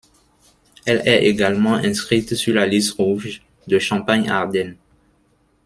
[0.87, 4.75] Elle est également inscrite sur la liste rouge de Champagne-Ardenne.